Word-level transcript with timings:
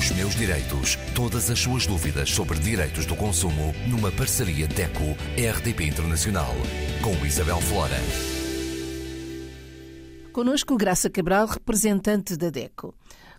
Os 0.00 0.10
meus 0.12 0.34
direitos. 0.34 0.96
Todas 1.14 1.50
as 1.50 1.58
suas 1.58 1.86
dúvidas 1.86 2.30
sobre 2.30 2.58
direitos 2.58 3.04
do 3.04 3.14
consumo 3.14 3.74
numa 3.86 4.10
parceria 4.10 4.66
DECO-RDP 4.66 5.84
Internacional. 5.84 6.54
Com 7.02 7.26
Isabel 7.26 7.60
Flora. 7.60 7.98
Conosco 10.32 10.74
Graça 10.78 11.10
Cabral, 11.10 11.46
representante 11.46 12.34
da 12.34 12.48
DECO. 12.48 12.94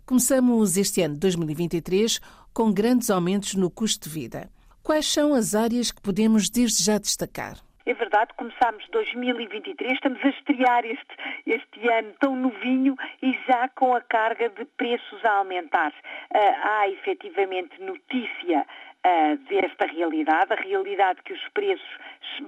Começamos 0.06 0.78
este 0.78 1.02
ano 1.02 1.18
2023 1.18 2.20
com 2.54 2.72
grandes 2.72 3.10
aumentos 3.10 3.56
no 3.56 3.72
custo 3.72 4.08
de 4.08 4.14
vida. 4.14 4.48
Quais 4.84 5.12
são 5.12 5.34
as 5.34 5.56
áreas 5.56 5.92
que 5.92 6.00
podemos 6.00 6.48
desde 6.48 6.84
já 6.84 7.00
destacar? 7.00 7.58
É 7.84 7.94
verdade, 7.96 8.32
começámos 8.36 8.88
2023, 8.90 9.94
estamos 9.94 10.24
a 10.24 10.30
estrear 10.30 10.86
este, 10.86 11.16
este 11.48 11.90
ano 11.92 12.14
tão 12.20 12.36
novinho 12.36 12.96
e 13.24 13.34
já 13.48 13.68
com 13.70 13.96
a 13.96 14.02
carga 14.02 14.50
de 14.50 14.66
preços 14.66 15.26
a 15.26 15.38
aumentar. 15.38 15.90
Uh, 15.90 16.38
há 16.64 16.90
efetivamente 16.90 17.82
notícia 17.82 18.68
desta 19.50 19.86
realidade, 19.88 20.54
a 20.54 20.56
realidade 20.56 21.22
que 21.24 21.34
os 21.34 21.48
preços 21.50 21.98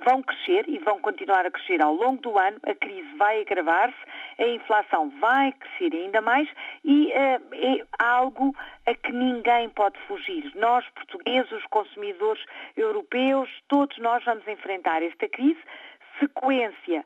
vão 0.06 0.22
crescer 0.22 0.66
e 0.68 0.78
vão 0.80 1.00
continuar 1.00 1.46
a 1.46 1.52
crescer 1.52 1.82
ao 1.82 1.94
longo 1.94 2.22
do 2.22 2.38
ano, 2.38 2.58
a 2.64 2.76
crise 2.76 3.10
vai 3.18 3.42
agravar-se, 3.42 3.98
a 4.40 4.48
inflação 4.48 5.10
vai 5.20 5.52
crescer 5.54 5.96
ainda 5.96 6.22
mais 6.22 6.48
e 6.84 7.08
uh, 7.08 7.56
é 7.56 7.86
algo 8.00 8.56
a 8.86 8.94
que 8.94 9.12
ninguém 9.12 9.70
pode 9.70 10.00
fugir. 10.08 10.52
Nós, 10.56 10.88
portugueses, 10.90 11.52
os 11.52 11.66
consumidores 11.68 12.44
europeus, 12.78 13.50
todos 13.68 13.98
nós 13.98 14.24
vamos 14.24 14.48
enfrentar 14.48 15.02
esta 15.02 15.28
crise, 15.30 15.60
sequência 16.20 17.04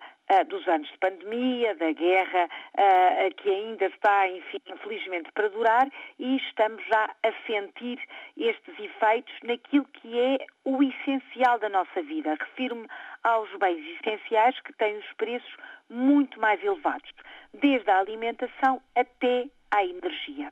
dos 0.49 0.67
anos 0.67 0.89
de 0.89 0.97
pandemia, 0.97 1.75
da 1.75 1.91
guerra, 1.91 2.45
uh, 2.45 3.35
que 3.35 3.49
ainda 3.49 3.85
está, 3.85 4.27
enfim, 4.27 4.59
infelizmente 4.67 5.31
para 5.31 5.49
durar, 5.49 5.87
e 6.19 6.37
estamos 6.37 6.83
já 6.85 7.09
a 7.23 7.31
sentir 7.45 7.99
estes 8.35 8.79
efeitos 8.79 9.33
naquilo 9.43 9.85
que 9.85 10.19
é 10.19 10.37
o 10.65 10.83
essencial 10.83 11.59
da 11.59 11.69
nossa 11.69 12.01
vida. 12.01 12.35
Refiro-me 12.39 12.87
aos 13.23 13.49
bens 13.57 13.83
essenciais 13.99 14.59
que 14.61 14.73
têm 14.73 14.97
os 14.97 15.13
preços 15.13 15.55
muito 15.89 16.39
mais 16.39 16.61
elevados, 16.63 17.09
desde 17.53 17.89
a 17.89 17.99
alimentação 17.99 18.81
até 18.95 19.45
à 19.71 19.83
energia. 19.83 20.51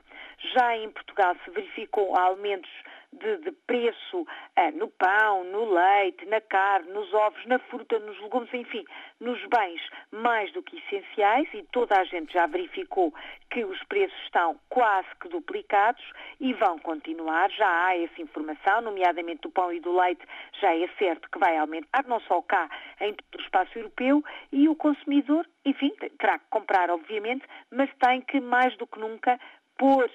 Já 0.53 0.77
em 0.77 0.89
Portugal 0.91 1.35
se 1.43 1.51
verificou 1.51 2.17
aumentos 2.17 2.71
de, 3.15 3.37
de 3.37 3.51
preço 3.51 4.27
ah, 4.55 4.71
no 4.71 4.87
pão, 4.89 5.43
no 5.45 5.73
leite, 5.73 6.25
na 6.25 6.41
carne, 6.41 6.91
nos 6.91 7.13
ovos, 7.13 7.45
na 7.45 7.59
fruta, 7.59 7.99
nos 7.99 8.19
legumes, 8.21 8.53
enfim, 8.53 8.85
nos 9.19 9.39
bens 9.47 9.81
mais 10.11 10.51
do 10.53 10.61
que 10.61 10.77
essenciais 10.77 11.47
e 11.53 11.63
toda 11.71 11.99
a 11.99 12.03
gente 12.03 12.33
já 12.33 12.45
verificou 12.47 13.13
que 13.49 13.63
os 13.63 13.81
preços 13.85 14.17
estão 14.23 14.59
quase 14.69 15.07
que 15.21 15.29
duplicados 15.29 16.03
e 16.39 16.53
vão 16.53 16.77
continuar. 16.79 17.49
Já 17.51 17.67
há 17.67 17.97
essa 17.97 18.21
informação, 18.21 18.81
nomeadamente 18.81 19.41
do 19.41 19.49
pão 19.49 19.71
e 19.71 19.79
do 19.79 19.97
leite, 19.97 20.25
já 20.59 20.75
é 20.75 20.87
certo 20.99 21.29
que 21.29 21.39
vai 21.39 21.57
aumentar, 21.57 22.03
não 22.05 22.19
só 22.21 22.41
cá, 22.41 22.69
em 22.99 23.13
todo 23.13 23.39
o 23.39 23.43
espaço 23.43 23.77
europeu 23.77 24.23
e 24.51 24.67
o 24.67 24.75
consumidor, 24.75 25.47
enfim, 25.63 25.91
terá 26.19 26.37
que 26.37 26.45
comprar, 26.49 26.89
obviamente, 26.89 27.45
mas 27.71 27.89
tem 27.95 28.21
que, 28.21 28.39
mais 28.39 28.75
do 28.77 28.87
que 28.87 28.99
nunca, 28.99 29.39
pôr 29.77 30.09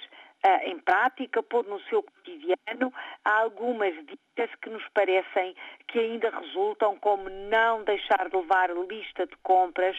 uh, 0.45 0.69
em 0.69 0.79
prática, 0.79 1.43
pôr 1.43 1.65
no 1.67 1.81
seu 1.83 2.03
cotidiano 2.03 2.93
algumas 3.25 3.95
dicas 4.07 4.51
que 4.63 4.71
nos 4.71 4.87
parecem 4.89 5.55
que 5.89 5.99
ainda 5.99 6.31
resultam, 6.31 6.97
como 6.99 7.29
não 7.29 7.85
deixar 7.85 8.29
de 8.29 8.37
levar 8.37 8.71
lista 8.89 9.27
de 9.27 9.37
compras, 9.43 9.97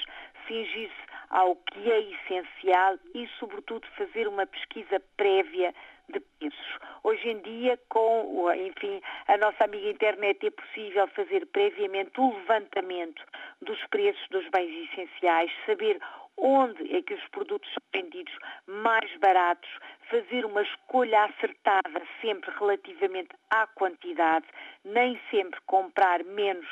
fingir-se 0.47 1.11
ao 1.29 1.55
que 1.55 1.91
é 1.91 1.99
essencial 2.01 2.97
e, 3.15 3.27
sobretudo, 3.39 3.87
fazer 3.97 4.27
uma 4.27 4.45
pesquisa 4.45 5.01
prévia 5.15 5.73
de 6.09 6.19
preços. 6.19 6.79
Hoje 7.03 7.29
em 7.29 7.39
dia, 7.39 7.79
com 7.89 8.51
enfim, 8.53 9.01
a 9.27 9.37
nossa 9.37 9.63
amiga 9.63 9.89
internet, 9.89 10.45
é 10.45 10.51
possível 10.51 11.07
fazer 11.09 11.45
previamente 11.47 12.19
o 12.19 12.35
levantamento 12.35 13.23
dos 13.61 13.79
preços 13.87 14.27
dos 14.29 14.47
bens 14.49 14.89
essenciais, 14.89 15.51
saber 15.65 15.99
onde 16.41 16.95
é 16.95 17.01
que 17.03 17.13
os 17.13 17.27
produtos 17.29 17.69
são 17.71 17.83
vendidos 17.93 18.33
mais 18.65 19.15
baratos, 19.19 19.69
fazer 20.09 20.43
uma 20.43 20.63
escolha 20.63 21.25
acertada 21.25 22.01
sempre 22.19 22.51
relativamente 22.57 23.29
à 23.51 23.67
quantidade, 23.67 24.45
nem 24.83 25.19
sempre 25.29 25.61
comprar 25.67 26.23
menos 26.23 26.67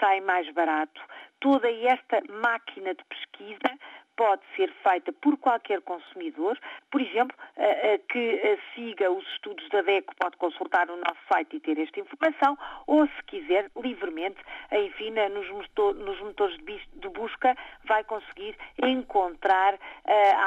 sai 0.00 0.20
mais 0.20 0.52
barato. 0.52 1.00
Toda 1.40 1.70
esta 1.70 2.20
máquina 2.42 2.94
de 2.94 3.04
pesquisa 3.04 3.78
pode 4.16 4.42
ser 4.56 4.72
feita 4.82 5.12
por 5.12 5.36
qualquer 5.38 5.80
consumidor, 5.82 6.58
por 6.90 7.00
exemplo, 7.00 7.36
que 8.08 8.58
siga 8.74 9.10
os 9.10 9.26
estudos 9.32 9.68
da 9.70 9.82
DECO, 9.82 10.14
pode 10.16 10.36
consultar 10.36 10.90
o 10.90 10.96
nosso 10.96 11.20
site 11.32 11.56
e 11.56 11.60
ter 11.60 11.78
esta 11.78 12.00
informação, 12.00 12.56
ou 12.86 13.06
se 13.06 13.22
quiser, 13.26 13.70
livremente, 13.76 14.38
enfim, 14.70 15.10
nos, 15.10 16.20
motores 16.20 16.56
de 16.58 17.08
busca, 17.08 17.56
vai 17.84 18.04
conseguir 18.04 18.56
encontrar 18.82 19.78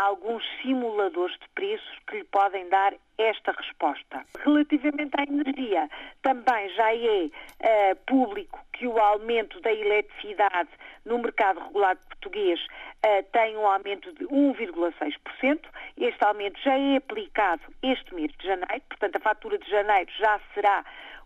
alguns 0.05 0.43
simuladores 0.61 1.37
de 1.39 1.49
preços 1.49 1.99
que 2.07 2.17
lhe 2.17 2.23
podem 2.25 2.67
dar 2.69 2.93
esta 3.17 3.51
resposta. 3.51 4.25
Relativamente 4.43 5.11
à 5.17 5.23
energia, 5.23 5.89
também 6.21 6.69
já 6.69 6.93
é 6.93 7.25
uh, 7.25 7.95
público 8.05 8.59
que 8.73 8.87
o 8.87 8.97
aumento 8.97 9.59
da 9.61 9.71
eletricidade 9.71 10.69
no 11.05 11.19
mercado 11.19 11.59
regulado 11.59 11.99
português 12.07 12.59
uh, 12.59 13.23
tem 13.31 13.55
um 13.57 13.65
aumento 13.65 14.11
de 14.13 14.25
1,6%. 14.25 15.59
Este 15.97 16.25
aumento 16.25 16.59
já 16.61 16.77
é 16.77 16.97
aplicado 16.97 17.61
este 17.81 18.13
mês 18.13 18.31
de 18.37 18.47
janeiro, 18.47 18.81
portanto 18.89 19.15
a 19.15 19.19
fatura 19.19 19.57
de 19.57 19.69
janeiro 19.69 20.11
já 20.17 20.39
será 20.53 20.83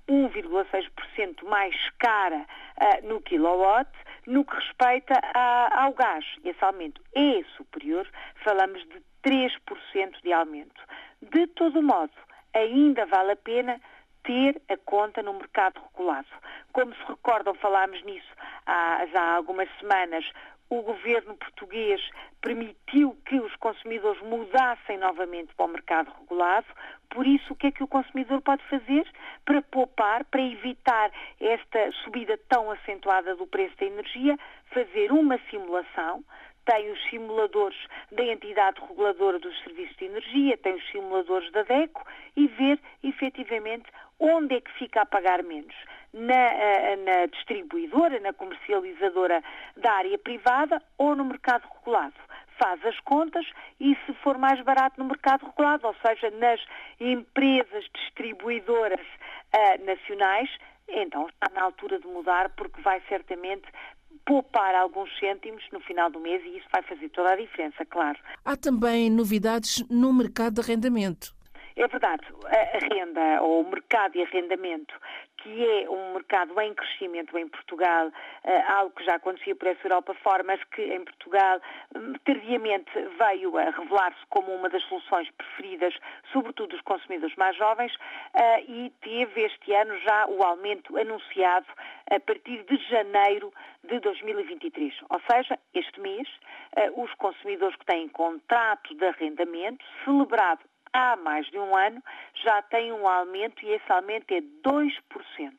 1,6% 0.07 1.43
mais 1.47 1.75
cara 1.99 2.45
uh, 2.81 3.07
no 3.07 3.21
kilowatt. 3.21 3.89
No 4.29 4.45
que 4.45 4.55
respeita 4.55 5.19
a, 5.33 5.85
ao 5.85 5.93
gás, 5.93 6.23
esse 6.45 6.63
aumento 6.63 7.01
é 7.15 7.43
superior, 7.57 8.07
falamos 8.43 8.79
de 8.87 9.01
3% 9.23 10.21
de 10.21 10.31
aumento. 10.31 10.79
De 11.19 11.47
todo 11.47 11.81
modo, 11.81 12.13
ainda 12.53 13.07
vale 13.07 13.31
a 13.31 13.35
pena 13.35 13.81
ter 14.21 14.61
a 14.69 14.77
conta 14.77 15.23
no 15.23 15.33
mercado 15.33 15.81
regulado. 15.81 16.27
Como 16.73 16.93
se 16.93 17.03
recordam, 17.07 17.55
falámos 17.55 18.03
nisso 18.03 18.31
há 18.67 19.03
já 19.11 19.19
há 19.19 19.35
algumas 19.37 19.67
semanas, 19.79 20.23
o 20.69 20.81
governo 20.81 21.35
português 21.35 22.01
permitiu 22.41 23.17
que 23.25 23.39
os 23.39 23.55
consumidores 23.55 24.21
mudassem 24.21 24.97
novamente 24.97 25.53
para 25.55 25.65
o 25.65 25.69
mercado 25.69 26.11
regulado. 26.19 26.67
Por 27.09 27.25
isso, 27.25 27.53
o 27.53 27.55
que 27.55 27.67
é 27.67 27.71
que 27.71 27.83
o 27.83 27.87
consumidor 27.87 28.41
pode 28.41 28.63
fazer 28.69 29.05
para 29.43 29.61
poupar, 29.63 30.23
para 30.25 30.41
evitar 30.41 31.11
esta 31.39 31.91
subida 32.03 32.39
tão 32.47 32.69
acentuada 32.71 33.35
do 33.35 33.47
preço 33.47 33.75
da 33.77 33.85
energia? 33.85 34.37
Fazer 34.71 35.11
uma 35.11 35.39
simulação 35.49 36.23
tem 36.65 36.91
os 36.91 37.09
simuladores 37.09 37.77
da 38.11 38.23
entidade 38.23 38.79
reguladora 38.79 39.39
dos 39.39 39.57
serviços 39.63 39.95
de 39.97 40.05
energia, 40.05 40.55
tem 40.57 40.75
os 40.75 40.91
simuladores 40.91 41.51
da 41.51 41.63
DECO 41.63 42.05
e 42.35 42.47
ver 42.47 42.79
efetivamente 43.03 43.89
onde 44.19 44.55
é 44.55 44.61
que 44.61 44.71
fica 44.73 45.01
a 45.01 45.05
pagar 45.05 45.41
menos. 45.41 45.73
Na, 46.11 46.33
eh, 46.33 46.95
na, 46.95 47.25
distribuidora, 47.27 48.19
na 48.19 48.33
comercializadora 48.33 49.43
da 49.77 49.91
área 49.93 50.17
privada 50.17 50.81
ou 50.97 51.15
no 51.15 51.23
mercado 51.23 51.67
regulado. 51.77 52.15
Faz 52.57 52.83
as 52.85 52.99
contas 53.01 53.45
e 53.79 53.95
se 54.05 54.13
for 54.23 54.37
mais 54.37 54.61
barato 54.63 54.99
no 54.99 55.05
mercado 55.05 55.45
regulado, 55.45 55.87
ou 55.87 55.95
seja, 56.05 56.31
nas 56.31 56.59
empresas 56.99 57.85
distribuidoras 57.93 58.99
uh, 58.99 59.85
nacionais, 59.85 60.49
então 60.87 61.27
está 61.27 61.47
na 61.53 61.61
altura 61.61 61.99
de 61.99 62.07
mudar 62.07 62.49
porque 62.49 62.81
vai 62.81 63.01
certamente 63.07 63.67
poupar 64.25 64.75
alguns 64.75 65.09
cêntimos 65.19 65.63
no 65.71 65.79
final 65.79 66.09
do 66.11 66.19
mês 66.19 66.43
e 66.43 66.57
isso 66.57 66.67
vai 66.71 66.83
fazer 66.83 67.09
toda 67.09 67.33
a 67.33 67.35
diferença, 67.35 67.85
claro. 67.85 68.19
Há 68.45 68.55
também 68.55 69.09
novidades 69.09 69.83
no 69.89 70.13
mercado 70.13 70.55
de 70.55 70.61
arrendamento. 70.61 71.38
É 71.79 71.87
verdade, 71.87 72.25
a 72.45 72.93
renda 72.93 73.41
ou 73.41 73.61
o 73.61 73.69
mercado 73.69 74.11
de 74.11 74.21
arrendamento, 74.21 74.93
que 75.37 75.65
é 75.65 75.89
um 75.89 76.11
mercado 76.15 76.59
em 76.59 76.73
crescimento 76.73 77.37
em 77.37 77.47
Portugal, 77.47 78.11
eh, 78.43 78.61
algo 78.67 78.93
que 78.93 79.05
já 79.05 79.15
acontecia 79.15 79.55
por 79.55 79.65
essa 79.65 79.87
Europa 79.87 80.13
fora, 80.15 80.43
mas 80.43 80.61
que 80.65 80.81
em 80.81 81.05
Portugal 81.05 81.61
hum, 81.95 82.15
tardiamente 82.25 82.91
veio 83.17 83.57
a 83.57 83.69
revelar-se 83.69 84.19
como 84.27 84.53
uma 84.53 84.67
das 84.67 84.83
soluções 84.89 85.31
preferidas, 85.31 85.95
sobretudo 86.33 86.71
dos 86.71 86.81
consumidores 86.81 87.33
mais 87.37 87.55
jovens, 87.55 87.95
eh, 88.33 88.61
e 88.63 88.93
teve 88.99 89.45
este 89.45 89.73
ano 89.73 89.97
já 89.99 90.27
o 90.27 90.43
aumento 90.43 90.97
anunciado 90.97 91.67
a 92.11 92.19
partir 92.19 92.61
de 92.65 92.75
janeiro 92.89 93.53
de 93.85 94.01
2023. 94.01 94.93
Ou 95.09 95.21
seja, 95.31 95.57
este 95.73 95.97
mês, 96.01 96.27
eh, 96.75 96.91
os 96.93 97.13
consumidores 97.13 97.77
que 97.77 97.85
têm 97.85 98.09
contrato 98.09 98.93
de 98.93 99.05
arrendamento 99.05 99.85
celebrado 100.03 100.59
há 100.93 101.15
mais 101.15 101.45
de 101.47 101.57
um 101.57 101.75
ano, 101.75 102.03
já 102.33 102.61
tem 102.63 102.91
um 102.91 103.07
aumento 103.07 103.65
e 103.65 103.69
esse 103.69 103.91
aumento 103.91 104.31
é 104.31 104.41
2%. 104.41 105.53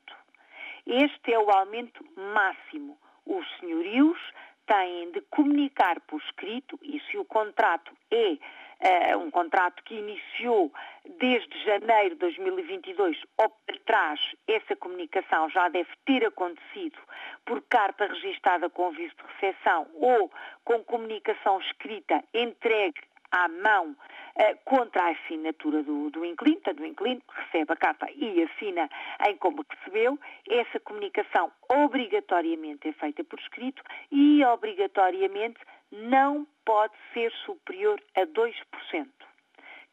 Este 0.86 1.32
é 1.32 1.38
o 1.38 1.50
aumento 1.50 2.04
máximo. 2.16 2.98
Os 3.26 3.46
senhorios 3.58 4.18
têm 4.66 5.10
de 5.12 5.20
comunicar 5.22 6.00
por 6.02 6.20
escrito 6.22 6.78
e 6.82 7.00
se 7.10 7.18
o 7.18 7.24
contrato 7.24 7.92
é 8.10 9.14
uh, 9.14 9.18
um 9.18 9.30
contrato 9.30 9.82
que 9.84 9.94
iniciou 9.94 10.72
desde 11.18 11.64
janeiro 11.64 12.14
de 12.14 12.20
2022 12.20 13.18
ou 13.36 13.50
para 13.66 13.78
trás, 13.84 14.20
essa 14.46 14.76
comunicação 14.76 15.50
já 15.50 15.68
deve 15.68 15.90
ter 16.04 16.24
acontecido 16.24 16.98
por 17.44 17.62
carta 17.62 18.06
registada 18.06 18.70
com 18.70 18.86
aviso 18.86 19.14
de 19.16 19.22
recepção 19.34 19.86
ou 19.94 20.30
com 20.64 20.84
comunicação 20.84 21.60
escrita 21.60 22.22
entregue 22.32 23.00
à 23.30 23.48
mão 23.48 23.90
uh, 23.90 24.58
contra 24.64 25.04
a 25.04 25.10
assinatura 25.10 25.82
do, 25.82 26.10
do 26.10 26.24
inquilino, 26.24 26.60
portanto, 26.60 26.80
o 26.80 26.86
inquilino 26.86 27.22
recebe 27.28 27.72
a 27.72 27.76
carta 27.76 28.06
e 28.14 28.42
assina 28.42 28.88
em 29.28 29.36
como 29.36 29.64
recebeu. 29.68 30.18
Essa 30.48 30.80
comunicação 30.80 31.50
obrigatoriamente 31.68 32.88
é 32.88 32.92
feita 32.92 33.22
por 33.24 33.38
escrito 33.38 33.82
e 34.10 34.44
obrigatoriamente 34.44 35.58
não 35.92 36.46
pode 36.64 36.94
ser 37.12 37.32
superior 37.44 38.00
a 38.16 38.22
2%. 38.22 39.08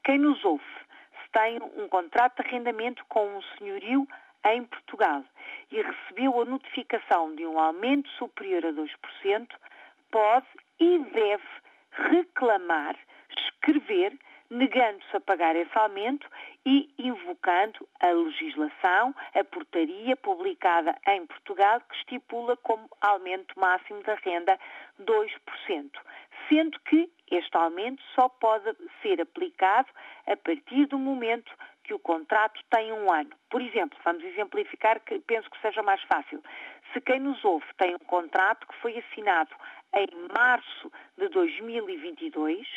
Quem 0.04 0.20
nos 0.20 0.44
ouve, 0.46 0.64
se 1.24 1.32
tem 1.32 1.60
um 1.76 1.88
contrato 1.90 2.42
de 2.42 2.48
arrendamento 2.48 3.04
com 3.10 3.38
um 3.38 3.42
senhorio 3.58 4.08
em 4.46 4.64
Portugal 4.64 5.24
e 5.72 5.82
recebeu 5.82 6.42
a 6.42 6.46
notificação 6.46 7.36
de 7.36 7.46
um 7.46 7.60
aumento 7.60 8.10
superior 8.12 8.66
a 8.66 8.72
2%, 8.72 9.48
pode 10.12 10.48
e 10.80 11.00
deve 11.00 11.44
reclamar 11.92 12.96
escrever 13.36 14.18
negando-se 14.50 15.16
a 15.16 15.20
pagar 15.20 15.56
esse 15.56 15.78
aumento 15.78 16.28
e 16.66 16.90
invocando 16.98 17.88
a 18.00 18.08
legislação, 18.08 19.14
a 19.34 19.44
portaria 19.44 20.16
publicada 20.16 20.96
em 21.08 21.26
Portugal 21.26 21.82
que 21.82 21.96
estipula 21.98 22.56
como 22.58 22.90
aumento 23.02 23.60
máximo 23.60 24.02
da 24.04 24.16
renda 24.16 24.58
2%, 25.02 25.92
sendo 26.48 26.80
que 26.82 27.10
este 27.30 27.58
aumento 27.58 28.02
só 28.16 28.30
pode 28.30 28.74
ser 29.02 29.22
aplicado 29.22 29.90
a 30.26 30.36
partir 30.38 30.86
do 30.86 30.98
momento 30.98 31.52
que 31.84 31.94
o 31.94 32.00
contrato 32.00 32.60
tem 32.70 32.92
um 32.92 33.12
ano. 33.12 33.32
Por 33.50 33.62
exemplo, 33.62 33.98
vamos 34.04 34.24
exemplificar 34.24 35.00
que 35.02 35.20
penso 35.20 35.50
que 35.50 35.62
seja 35.62 35.82
mais 35.84 36.02
fácil. 36.04 36.42
Se 36.92 37.02
quem 37.02 37.20
nos 37.20 37.44
ouve 37.44 37.66
tem 37.78 37.96
um 37.96 38.06
contrato 38.06 38.68
que 38.68 38.76
foi 38.76 38.98
assinado 38.98 39.54
em 39.94 40.08
março 40.34 40.92
de 41.18 41.30
2022 41.30 42.68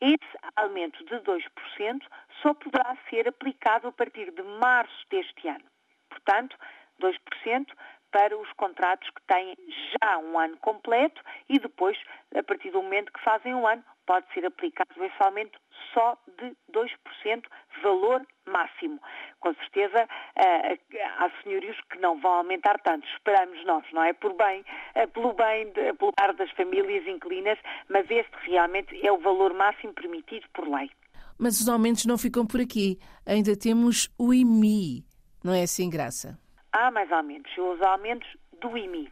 esse 0.00 0.38
aumento 0.56 1.04
de 1.04 1.16
2% 1.20 2.02
só 2.42 2.54
poderá 2.54 2.96
ser 3.08 3.28
aplicado 3.28 3.88
a 3.88 3.92
partir 3.92 4.30
de 4.32 4.42
março 4.42 5.06
deste 5.10 5.48
ano. 5.48 5.64
Portanto, 6.08 6.56
2% 7.00 7.66
para 8.10 8.36
os 8.38 8.52
contratos 8.52 9.08
que 9.10 9.22
têm 9.26 9.56
já 10.00 10.18
um 10.18 10.38
ano 10.38 10.56
completo 10.58 11.20
e 11.48 11.58
depois, 11.58 11.98
a 12.34 12.42
partir 12.42 12.70
do 12.70 12.82
momento 12.82 13.12
que 13.12 13.24
fazem 13.24 13.54
um 13.54 13.66
ano, 13.66 13.84
pode 14.06 14.26
ser 14.32 14.44
aplicado 14.46 14.90
esse 15.02 15.22
aumento 15.22 15.58
só 15.92 16.16
de 16.38 16.56
2%, 16.72 17.44
valor 17.82 18.26
máximo. 18.46 19.00
Com 19.40 19.54
certeza 19.54 20.04
uh, 20.04 20.98
há 21.18 21.30
senhorios 21.42 21.76
que 21.90 21.98
não 21.98 22.20
vão 22.20 22.32
aumentar 22.32 22.80
tanto, 22.80 23.06
esperamos 23.08 23.64
nós, 23.64 23.84
não 23.92 24.02
é? 24.02 24.12
Por 24.12 24.34
bem, 24.34 24.64
uh, 24.96 25.08
pelo 25.08 25.32
bem, 25.32 25.72
pelo 25.72 26.12
par 26.12 26.34
das 26.34 26.50
famílias 26.52 27.06
inquilinas, 27.06 27.58
mas 27.88 28.10
este 28.10 28.32
realmente 28.42 29.06
é 29.06 29.12
o 29.12 29.18
valor 29.18 29.54
máximo 29.54 29.92
permitido 29.92 30.46
por 30.52 30.68
lei. 30.68 30.90
Mas 31.38 31.60
os 31.60 31.68
aumentos 31.68 32.06
não 32.06 32.16
ficam 32.16 32.46
por 32.46 32.60
aqui. 32.60 32.98
Ainda 33.26 33.56
temos 33.56 34.08
o 34.18 34.32
IMI, 34.32 35.04
não 35.42 35.52
é 35.52 35.62
assim, 35.62 35.90
Graça? 35.90 36.38
Há 36.72 36.90
mais 36.90 37.10
aumentos. 37.12 37.52
Os 37.56 37.80
aumentos 37.82 38.28
do 38.60 38.76
IMI. 38.76 39.10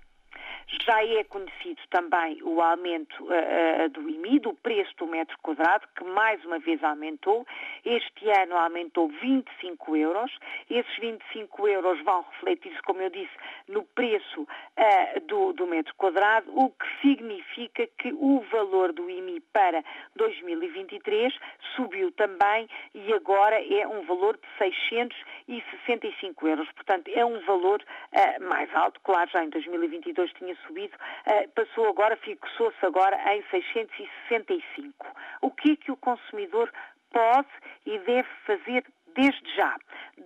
Já 0.86 1.04
é 1.04 1.24
conhecido 1.24 1.80
também 1.90 2.42
o 2.42 2.60
aumento 2.60 3.24
uh, 3.24 3.88
do 3.90 4.08
IMI, 4.08 4.38
do 4.38 4.54
preço 4.54 4.94
do 4.96 5.06
metro 5.06 5.36
quadrado, 5.42 5.86
que 5.96 6.04
mais 6.04 6.44
uma 6.44 6.58
vez 6.58 6.82
aumentou. 6.82 7.46
Este 7.84 8.30
ano 8.30 8.56
aumentou 8.56 9.08
25 9.08 9.96
euros. 9.96 10.32
Esses 10.70 10.96
25 10.98 11.68
euros 11.68 12.00
vão 12.02 12.24
refletir-se, 12.32 12.80
como 12.82 13.02
eu 13.02 13.10
disse, 13.10 13.32
no 13.68 13.82
preço 13.82 14.42
uh, 14.42 15.20
do, 15.26 15.52
do 15.52 15.66
metro 15.66 15.94
quadrado, 15.96 16.50
o 16.54 16.70
que 16.70 16.86
significa 17.00 17.86
que 17.98 18.12
o 18.12 18.40
valor 18.50 18.92
do 18.92 19.08
IMI 19.08 19.40
para 19.52 19.84
2023 20.16 21.32
subiu 21.76 22.10
também 22.12 22.68
e 22.94 23.12
agora 23.12 23.56
é 23.62 23.86
um 23.86 24.02
valor 24.06 24.36
de 24.36 24.48
665 24.58 26.48
euros. 26.48 26.70
Portanto, 26.72 27.10
é 27.14 27.24
um 27.24 27.40
valor 27.40 27.82
uh, 27.82 28.48
mais 28.48 28.74
alto. 28.74 29.00
Claro, 29.02 29.30
já 29.30 29.44
em 29.44 29.50
2022 29.50 30.32
tinha 30.32 30.56
subido, 30.66 30.94
uh, 30.96 31.48
passou 31.50 31.88
agora, 31.88 32.16
fixou-se 32.16 32.86
agora 32.86 33.16
em 33.34 33.42
665. 33.50 35.06
O 35.40 35.50
que 35.50 35.72
é 35.72 35.76
que 35.76 35.92
o 35.92 35.96
consumidor 35.96 36.72
pode 37.10 37.48
e 37.86 37.98
deve 37.98 38.28
fazer 38.46 38.84
desde 39.14 39.54
já, 39.54 39.76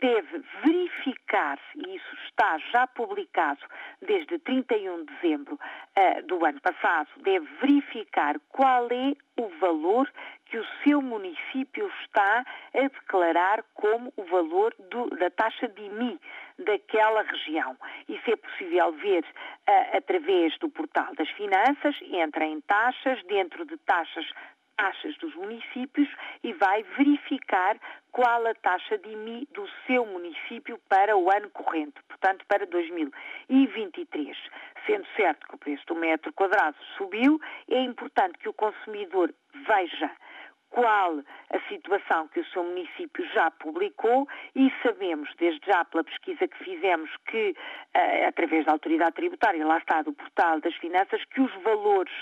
deve 0.00 0.42
verificar, 0.64 1.58
e 1.74 1.96
isso 1.96 2.16
está 2.26 2.58
já 2.72 2.86
publicado 2.86 3.60
desde 4.00 4.38
31 4.38 5.04
de 5.04 5.14
dezembro 5.14 5.54
uh, 5.54 6.22
do 6.26 6.44
ano 6.44 6.60
passado, 6.60 7.08
deve 7.18 7.46
verificar 7.60 8.36
qual 8.48 8.86
é 8.90 9.14
o 9.40 9.48
valor 9.58 10.10
que 10.46 10.58
o 10.58 10.66
seu 10.84 11.02
município 11.02 11.90
está 12.02 12.44
a 12.74 12.82
declarar 12.82 13.64
como 13.74 14.12
o 14.16 14.22
valor 14.24 14.74
do, 14.90 15.10
da 15.16 15.30
taxa 15.30 15.68
de 15.68 15.82
IMI 15.82 16.20
daquela 16.58 17.22
região. 17.22 17.76
Isso 18.08 18.30
é 18.30 18.36
possível 18.36 18.92
ver 18.92 19.24
uh, 19.24 19.96
através 19.96 20.58
do 20.58 20.68
portal 20.68 21.14
das 21.14 21.28
finanças, 21.30 21.96
entra 22.02 22.44
em 22.44 22.60
taxas, 22.62 23.22
dentro 23.24 23.64
de 23.64 23.76
taxas 23.78 24.26
taxas 24.76 25.16
dos 25.18 25.34
municípios 25.34 26.08
e 26.44 26.52
vai 26.52 26.82
verificar 26.98 27.76
qual 28.12 28.46
a 28.46 28.54
taxa 28.54 28.98
de 28.98 29.08
IMI 29.08 29.48
do 29.52 29.66
seu 29.86 30.04
município 30.06 30.78
para 30.88 31.16
o 31.16 31.30
ano 31.30 31.50
corrente, 31.50 32.00
portanto 32.08 32.44
para 32.46 32.66
2023. 32.66 34.36
Sendo 34.86 35.06
certo 35.16 35.46
que 35.48 35.54
o 35.54 35.58
preço 35.58 35.84
do 35.86 35.94
metro 35.94 36.32
quadrado 36.32 36.76
subiu, 36.96 37.40
é 37.68 37.80
importante 37.80 38.38
que 38.38 38.48
o 38.48 38.52
consumidor 38.52 39.34
veja 39.66 40.10
qual 40.70 41.18
a 41.50 41.60
situação 41.68 42.28
que 42.28 42.40
o 42.40 42.46
seu 42.46 42.62
município 42.62 43.26
já 43.32 43.50
publicou 43.50 44.28
e 44.54 44.72
sabemos, 44.82 45.28
desde 45.38 45.64
já 45.66 45.84
pela 45.84 46.04
pesquisa 46.04 46.46
que 46.46 46.64
fizemos, 46.64 47.10
que 47.28 47.50
uh, 47.50 48.28
através 48.28 48.66
da 48.66 48.72
autoridade 48.72 49.14
tributária, 49.14 49.66
lá 49.66 49.78
está, 49.78 50.02
do 50.02 50.12
portal 50.12 50.60
das 50.60 50.74
finanças, 50.76 51.24
que 51.26 51.40
os 51.40 51.52
valores 51.62 52.14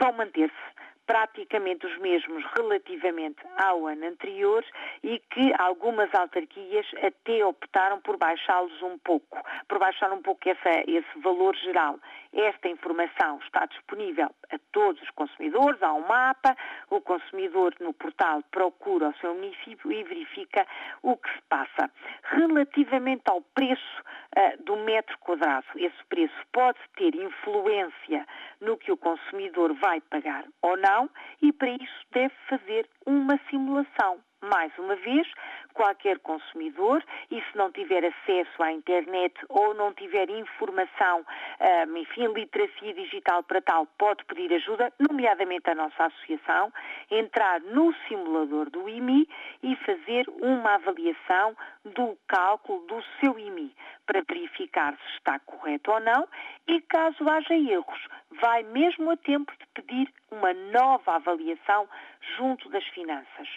vão 0.00 0.12
manter-se 0.12 0.76
praticamente 1.06 1.86
os 1.86 1.96
mesmos 1.98 2.44
relativamente 2.56 3.40
ao 3.56 3.86
ano 3.86 4.06
anterior 4.06 4.64
e 5.02 5.18
que 5.30 5.52
algumas 5.58 6.12
autarquias 6.14 6.86
até 7.02 7.44
optaram 7.44 8.00
por 8.00 8.16
baixá-los 8.16 8.82
um 8.82 8.98
pouco, 8.98 9.38
por 9.68 9.78
baixar 9.78 10.12
um 10.12 10.20
pouco 10.20 10.48
essa, 10.48 10.70
esse 10.86 11.18
valor 11.20 11.54
geral. 11.56 11.98
Esta 12.32 12.68
informação 12.68 13.38
está 13.38 13.64
disponível 13.66 14.28
a 14.50 14.58
todos 14.72 15.00
os 15.00 15.10
consumidores, 15.10 15.82
há 15.82 15.92
um 15.92 16.06
mapa, 16.06 16.56
o 16.90 17.00
consumidor 17.00 17.74
no 17.80 17.94
portal 17.94 18.42
procura 18.50 19.08
o 19.08 19.14
seu 19.14 19.32
município 19.34 19.90
e 19.92 20.02
verifica 20.02 20.66
o 21.02 21.16
que 21.16 21.32
se 21.32 21.42
passa. 21.48 21.90
Relativamente 22.24 23.22
ao 23.26 23.40
preço 23.40 24.02
uh, 24.36 24.62
do 24.64 24.76
metro 24.76 25.18
quadrado, 25.18 25.66
esse 25.76 26.04
preço 26.08 26.34
pode 26.52 26.78
ter 26.96 27.14
influência 27.14 28.26
no 28.60 28.76
que 28.76 28.92
o 28.92 28.96
consumidor 28.96 29.74
vai 29.74 30.00
pagar 30.00 30.44
ou 30.62 30.76
não 30.76 31.08
e 31.42 31.52
para 31.52 31.70
isso 31.70 32.06
deve 32.12 32.34
fazer 32.48 32.88
uma 33.06 33.38
simulação 33.50 34.20
mais 34.42 34.72
uma 34.78 34.96
vez, 34.96 35.26
qualquer 35.74 36.18
consumidor, 36.20 37.02
e 37.30 37.40
se 37.40 37.56
não 37.56 37.70
tiver 37.70 38.04
acesso 38.04 38.62
à 38.62 38.72
internet 38.72 39.34
ou 39.48 39.74
não 39.74 39.92
tiver 39.92 40.28
informação, 40.30 41.24
hum, 41.60 41.96
enfim, 41.96 42.26
literacia 42.28 42.94
digital 42.94 43.42
para 43.42 43.60
tal, 43.60 43.86
pode 43.98 44.24
pedir 44.24 44.52
ajuda, 44.54 44.92
nomeadamente 44.98 45.68
a 45.70 45.74
nossa 45.74 46.04
associação, 46.06 46.72
entrar 47.10 47.60
no 47.60 47.94
simulador 48.08 48.70
do 48.70 48.88
IMI 48.88 49.28
e 49.62 49.76
fazer 49.76 50.26
uma 50.40 50.74
avaliação 50.74 51.56
do 51.84 52.16
cálculo 52.26 52.86
do 52.86 53.02
seu 53.20 53.38
IMI 53.38 53.74
para 54.06 54.22
verificar 54.22 54.96
se 54.96 55.16
está 55.18 55.38
correto 55.40 55.90
ou 55.90 56.00
não 56.00 56.26
e 56.66 56.80
caso 56.82 57.28
haja 57.28 57.54
erros, 57.54 58.00
vai 58.40 58.62
mesmo 58.62 59.10
a 59.10 59.16
tempo 59.16 59.52
de 59.58 59.66
pedir 59.74 60.12
uma 60.30 60.52
nova 60.54 61.16
avaliação 61.16 61.88
junto 62.36 62.68
das 62.70 62.84
finanças. 62.88 63.48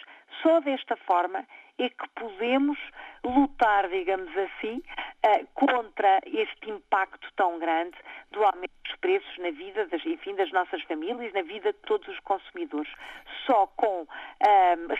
Só 0.42 0.60
desta 0.60 0.96
forma 0.96 1.44
é 1.78 1.88
que 1.88 2.08
podemos 2.14 2.78
lutar, 3.24 3.88
digamos 3.88 4.30
assim, 4.36 4.82
uh, 5.24 5.46
contra 5.54 6.20
este 6.26 6.70
impacto 6.70 7.28
tão 7.36 7.58
grande 7.58 7.96
do 8.30 8.44
aumento 8.44 8.70
dos 8.84 8.96
preços 8.96 9.38
na 9.38 9.50
vida 9.50 9.86
das, 9.86 10.04
enfim, 10.04 10.34
das 10.34 10.50
nossas 10.52 10.82
famílias, 10.82 11.32
na 11.32 11.42
vida 11.42 11.72
de 11.72 11.78
todos 11.80 12.06
os 12.08 12.18
consumidores. 12.20 12.90
Só 13.46 13.66
com 13.76 14.02
uh, 14.02 14.06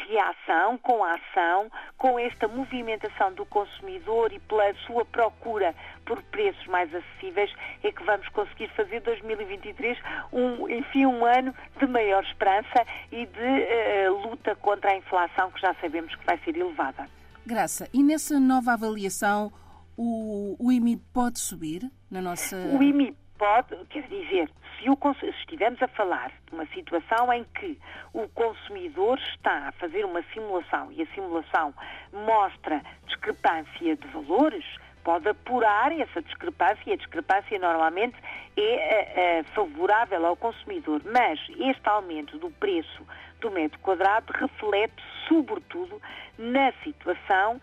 reação, 0.08 0.78
com 0.78 1.04
ação, 1.04 1.70
com 1.96 2.18
esta 2.18 2.48
movimentação 2.48 3.32
do 3.34 3.46
consumidor 3.46 4.32
e 4.32 4.38
pela 4.40 4.72
sua 4.86 5.04
procura 5.04 5.74
por 6.04 6.22
preços 6.24 6.66
mais 6.66 6.92
acessíveis 6.94 7.52
é 7.82 7.92
que 7.92 8.02
vamos 8.02 8.28
conseguir 8.30 8.68
fazer 8.70 9.00
2023 9.00 9.98
um, 10.32 10.68
enfim, 10.68 11.06
um 11.06 11.24
ano 11.24 11.54
de 11.78 11.86
maior 11.86 12.22
esperança 12.24 12.84
e 13.12 13.26
de 13.26 14.08
uh, 14.08 14.28
luta 14.28 14.54
contra 14.56 14.90
a 14.90 14.96
inflação 14.96 15.50
que 15.50 15.60
já 15.60 15.74
sabemos 15.74 16.14
que 16.14 16.24
vai 16.24 16.38
ser 16.38 16.56
elevada. 16.56 17.06
Graça, 17.46 17.88
e 17.92 18.02
nessa 18.02 18.38
nova 18.38 18.72
avaliação 18.72 19.52
o, 20.02 20.56
o 20.58 20.72
IMI 20.72 20.96
pode 21.12 21.38
subir 21.38 21.82
na 22.10 22.22
nossa. 22.22 22.56
O 22.56 22.82
IMI 22.82 23.14
pode, 23.36 23.76
quer 23.90 24.02
dizer, 24.04 24.50
se, 24.78 24.88
o, 24.88 24.96
se 25.20 25.26
estivermos 25.26 25.82
a 25.82 25.88
falar 25.88 26.32
de 26.46 26.54
uma 26.54 26.64
situação 26.68 27.30
em 27.30 27.44
que 27.44 27.78
o 28.14 28.26
consumidor 28.28 29.18
está 29.18 29.68
a 29.68 29.72
fazer 29.72 30.06
uma 30.06 30.22
simulação 30.32 30.90
e 30.90 31.02
a 31.02 31.06
simulação 31.14 31.74
mostra 32.14 32.80
discrepância 33.06 33.94
de 33.94 34.06
valores, 34.08 34.64
pode 35.04 35.28
apurar 35.28 35.92
essa 35.92 36.22
discrepância 36.22 36.82
e 36.86 36.92
a 36.94 36.96
discrepância 36.96 37.58
normalmente 37.58 38.16
é, 38.56 39.38
é 39.38 39.42
favorável 39.54 40.24
ao 40.24 40.34
consumidor. 40.34 41.02
Mas 41.04 41.38
este 41.58 41.86
aumento 41.86 42.38
do 42.38 42.50
preço 42.52 43.06
do 43.38 43.50
metro 43.50 43.78
quadrado 43.80 44.32
reflete 44.32 45.02
sobretudo 45.28 46.00
na 46.38 46.72
situação 46.84 47.60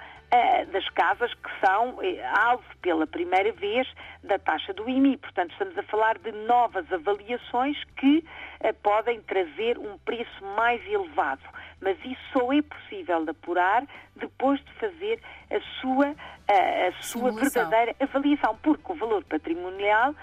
das 0.71 0.87
casas 0.89 1.33
que 1.33 1.65
são 1.65 1.91
uh, 1.91 2.01
alvo 2.37 2.63
pela 2.81 3.07
primeira 3.07 3.51
vez 3.53 3.87
da 4.23 4.37
taxa 4.37 4.73
do 4.73 4.89
IMI. 4.89 5.17
Portanto, 5.17 5.51
estamos 5.51 5.77
a 5.77 5.83
falar 5.83 6.17
de 6.17 6.31
novas 6.31 6.91
avaliações 6.91 7.81
que 7.95 8.17
uh, 8.61 8.73
podem 8.83 9.21
trazer 9.21 9.77
um 9.77 9.97
preço 9.99 10.45
mais 10.55 10.85
elevado. 10.85 11.41
Mas 11.81 11.97
isso 12.03 12.21
só 12.33 12.51
é 12.51 12.61
possível 12.61 13.23
de 13.23 13.31
apurar 13.31 13.85
depois 14.15 14.59
de 14.63 14.71
fazer 14.73 15.21
a 15.51 15.59
sua, 15.79 16.15
a 16.49 17.01
sua 17.03 17.31
verdadeira 17.31 17.95
avaliação, 17.99 18.57
porque 18.63 18.91
o 18.91 18.95
valor 18.95 19.23
patrimonial 19.25 20.15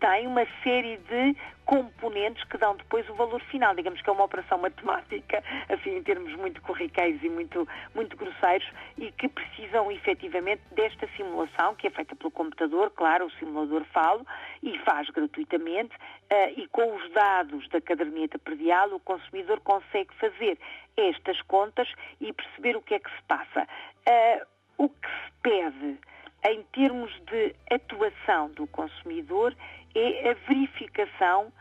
tem 0.00 0.26
uma 0.26 0.46
série 0.62 0.96
de 0.96 1.36
componentes 1.64 2.42
que 2.44 2.56
dão 2.56 2.76
depois 2.76 3.08
o 3.10 3.14
valor 3.14 3.40
final. 3.42 3.74
Digamos 3.74 4.00
que 4.00 4.08
é 4.08 4.12
uma 4.12 4.24
operação 4.24 4.56
matemática, 4.58 5.42
assim, 5.68 5.96
em 5.96 6.02
termos 6.02 6.32
muito 6.36 6.62
corriqueiros 6.62 7.22
e 7.22 7.28
muito, 7.28 7.68
muito 7.94 8.16
grosseiros, 8.16 8.66
e 8.96 9.10
que 9.12 9.28
precisam 9.28 9.90
efetivamente 9.90 10.62
desta 10.72 11.08
simulação, 11.16 11.74
que 11.74 11.88
é 11.88 11.90
feita 11.90 12.14
pelo 12.14 12.30
computador, 12.30 12.90
claro, 12.90 13.26
o 13.26 13.30
simulador 13.32 13.84
falo, 13.92 14.24
e 14.62 14.78
faz 14.80 15.10
gratuitamente, 15.10 15.94
uh, 15.96 16.52
e 16.56 16.68
com 16.68 16.94
os 16.94 17.10
dados 17.12 17.68
da 17.68 17.80
caderneta 17.80 18.38
predial, 18.38 18.94
o 18.94 19.00
consumidor 19.00 19.60
consegue 19.60 20.14
fazer 20.14 20.58
estas 20.96 21.40
contas 21.42 21.88
e 22.20 22.32
perceber 22.32 22.76
o 22.76 22.82
que 22.82 22.94
é 22.94 22.98
que 22.98 23.10
se 23.10 23.22
passa. 23.26 23.66
Uh, 24.08 24.46
o 24.78 24.88
que 24.88 25.08
se 25.08 25.32
pede 25.42 25.98
em 26.44 26.62
termos 26.72 27.10
de 27.26 27.54
atuação 27.70 28.50
do 28.50 28.66
consumidor 28.68 29.54
é 29.94 30.30
a 30.30 30.34
verificação 30.48 31.52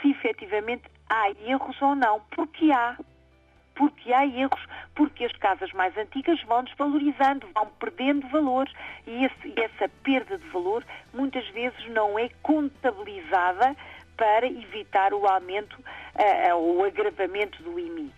se 0.00 0.10
efetivamente 0.10 0.84
há 1.08 1.30
erros 1.46 1.80
ou 1.80 1.94
não. 1.94 2.20
Porque 2.30 2.70
há. 2.72 2.96
Porque 3.74 4.12
há 4.12 4.24
erros, 4.24 4.60
porque 4.94 5.24
as 5.24 5.32
casas 5.32 5.72
mais 5.72 5.96
antigas 5.96 6.40
vão 6.44 6.62
desvalorizando, 6.62 7.48
vão 7.52 7.66
perdendo 7.80 8.28
valor 8.28 8.70
e 9.04 9.24
esse, 9.24 9.52
essa 9.56 9.88
perda 10.04 10.38
de 10.38 10.46
valor 10.50 10.84
muitas 11.12 11.44
vezes 11.48 11.84
não 11.88 12.16
é 12.16 12.28
contabilizada 12.40 13.74
para 14.16 14.46
evitar 14.46 15.12
o 15.12 15.26
aumento 15.26 15.76
ou 16.54 16.76
uh, 16.76 16.78
o 16.78 16.84
agravamento 16.84 17.60
do 17.64 17.76
IMI 17.76 18.12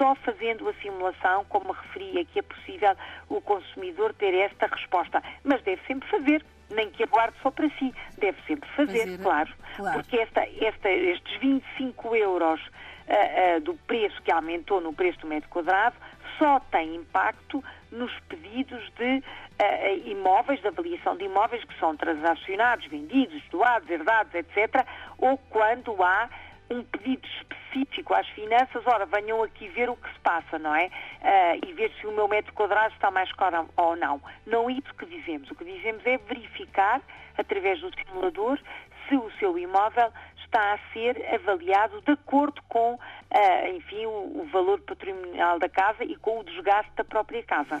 só 0.00 0.14
fazendo 0.14 0.66
a 0.66 0.72
simulação, 0.80 1.44
como 1.50 1.72
referia, 1.72 2.24
que 2.24 2.38
é 2.38 2.42
possível 2.42 2.96
o 3.28 3.38
consumidor 3.42 4.14
ter 4.14 4.32
esta 4.34 4.66
resposta. 4.66 5.22
Mas 5.44 5.62
deve 5.62 5.82
sempre 5.86 6.08
fazer, 6.08 6.42
nem 6.70 6.88
que 6.90 7.02
aguarde 7.02 7.36
só 7.42 7.50
para 7.50 7.68
si. 7.78 7.92
Deve 8.16 8.38
sempre 8.46 8.66
fazer, 8.70 9.00
fazer 9.00 9.22
claro, 9.22 9.52
claro, 9.76 9.98
Porque 9.98 10.16
esta, 10.16 10.40
esta, 10.40 10.88
estes 10.88 11.38
25 11.38 12.16
euros 12.16 12.60
uh, 12.60 13.58
uh, 13.58 13.60
do 13.60 13.74
preço 13.86 14.22
que 14.22 14.32
aumentou 14.32 14.80
no 14.80 14.94
preço 14.94 15.20
do 15.20 15.26
metro 15.26 15.50
quadrado 15.50 15.96
só 16.38 16.58
tem 16.70 16.94
impacto 16.94 17.62
nos 17.92 18.10
pedidos 18.20 18.90
de 18.96 19.18
uh, 19.18 20.08
imóveis, 20.08 20.62
de 20.62 20.68
avaliação 20.68 21.14
de 21.14 21.24
imóveis 21.24 21.62
que 21.64 21.78
são 21.78 21.94
transacionados, 21.94 22.86
vendidos, 22.86 23.42
doados, 23.50 23.90
herdados, 23.90 24.32
etc., 24.34 24.86
ou 25.18 25.36
quando 25.50 26.02
há 26.02 26.30
um 26.70 26.84
pedido 26.84 27.26
específico 27.26 28.14
às 28.14 28.26
finanças, 28.28 28.86
ora, 28.86 29.04
venham 29.06 29.42
aqui 29.42 29.68
ver 29.68 29.90
o 29.90 29.96
que 29.96 30.08
se 30.12 30.18
passa, 30.20 30.58
não 30.58 30.74
é? 30.74 30.86
Uh, 30.86 31.66
e 31.66 31.72
ver 31.72 31.90
se 32.00 32.06
o 32.06 32.12
meu 32.12 32.28
metro 32.28 32.52
quadrado 32.52 32.94
está 32.94 33.10
mais 33.10 33.30
caro 33.32 33.68
ou 33.76 33.96
não. 33.96 34.22
Não 34.46 34.70
é 34.70 34.74
isso 34.74 34.94
que 34.94 35.06
dizemos. 35.06 35.50
O 35.50 35.54
que 35.54 35.64
dizemos 35.64 36.04
é 36.06 36.16
verificar, 36.18 37.00
através 37.36 37.80
do 37.80 37.90
simulador, 37.94 38.58
se 39.08 39.16
o 39.16 39.30
seu 39.38 39.58
imóvel 39.58 40.12
está 40.44 40.74
a 40.74 40.78
ser 40.92 41.16
avaliado 41.34 42.00
de 42.02 42.12
acordo 42.12 42.62
com, 42.68 42.94
uh, 42.94 43.76
enfim, 43.76 44.06
o, 44.06 44.42
o 44.42 44.48
valor 44.52 44.80
patrimonial 44.80 45.58
da 45.58 45.68
casa 45.68 46.04
e 46.04 46.16
com 46.16 46.40
o 46.40 46.44
desgaste 46.44 46.92
da 46.96 47.04
própria 47.04 47.42
casa. 47.42 47.80